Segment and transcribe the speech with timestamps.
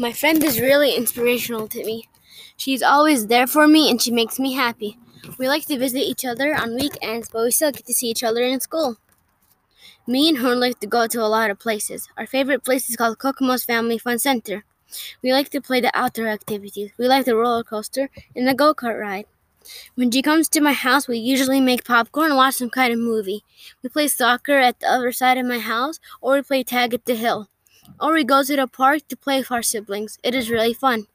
[0.00, 2.08] My friend is really inspirational to me.
[2.56, 4.96] She's always there for me and she makes me happy.
[5.38, 8.22] We like to visit each other on weekends, but we still get to see each
[8.22, 8.98] other in school.
[10.06, 12.08] Me and her like to go to a lot of places.
[12.16, 14.64] Our favorite place is called Kokomo's Family Fun Center.
[15.20, 16.92] We like to play the outdoor activities.
[16.96, 19.26] We like the roller coaster and the go kart ride.
[19.96, 23.00] When she comes to my house, we usually make popcorn and watch some kind of
[23.00, 23.42] movie.
[23.82, 27.04] We play soccer at the other side of my house, or we play tag at
[27.04, 27.48] the hill
[28.00, 30.18] or we go to the park to play with our siblings.
[30.22, 31.06] It is really fun.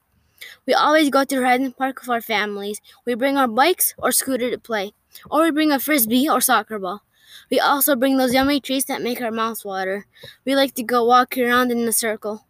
[0.66, 2.80] We always go to ride in park with our families.
[3.06, 4.92] We bring our bikes or scooter to play,
[5.30, 7.02] or we bring a frisbee or soccer ball.
[7.50, 10.06] We also bring those yummy treats that make our mouths water.
[10.44, 12.46] We like to go walk around in a circle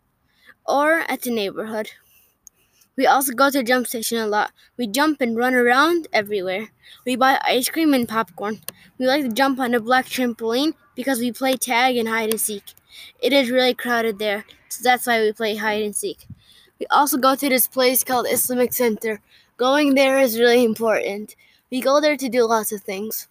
[0.67, 1.91] or at the neighborhood.
[2.97, 4.53] We also go to the jump station a lot.
[4.77, 6.70] We jump and run around everywhere.
[7.05, 8.61] We buy ice cream and popcorn.
[8.98, 12.41] We like to jump on the black trampoline because we play tag and hide and
[12.41, 12.75] seek.
[13.21, 16.27] It is really crowded there, so that's why we play hide and seek.
[16.79, 19.20] We also go to this place called Islamic Center.
[19.56, 21.37] Going there is really important.
[21.70, 23.28] We go there to do lots of things.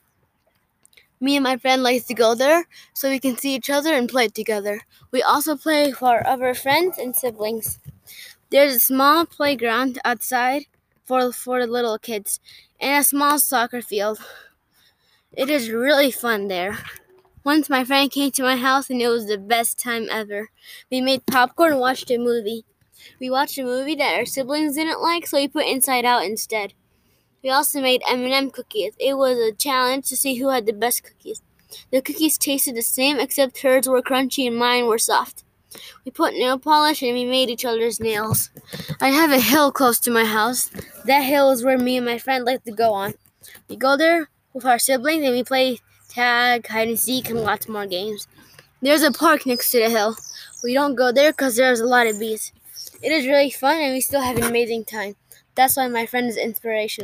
[1.19, 4.07] Me and my friend likes to go there so we can see each other and
[4.09, 4.81] play together.
[5.11, 7.79] We also play our other friends and siblings.
[8.51, 10.65] There's a small playground outside
[11.05, 12.39] for for the little kids
[12.79, 14.19] and a small soccer field.
[15.33, 16.79] It is really fun there.
[17.43, 20.49] Once my friend came to my house and it was the best time ever.
[20.89, 22.63] We made popcorn and watched a movie.
[23.19, 26.73] We watched a movie that our siblings didn't like, so we put Inside Out instead.
[27.43, 28.93] We also made M&M cookies.
[28.97, 31.41] It was a challenge to see who had the best cookies.
[31.91, 35.43] The cookies tasted the same except hers were crunchy and mine were soft.
[36.05, 38.51] We put nail polish and we made each other's nails.
[39.01, 40.69] I have a hill close to my house.
[41.05, 43.15] That hill is where me and my friend like to go on.
[43.67, 45.79] We go there with our siblings and we play
[46.13, 48.27] tag, hide and seek, and lots more games.
[48.81, 50.15] There's a park next to the hill.
[50.63, 52.51] We don't go there because there's a lot of bees.
[53.01, 55.15] It is really fun and we still have an amazing time.
[55.55, 57.01] That's why my friend is inspirational.